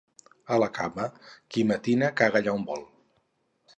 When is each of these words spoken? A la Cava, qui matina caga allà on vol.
A 0.55 0.55
la 0.61 0.69
Cava, 0.77 1.05
qui 1.55 1.65
matina 1.73 2.11
caga 2.23 2.43
allà 2.43 2.57
on 2.61 2.67
vol. 2.71 2.83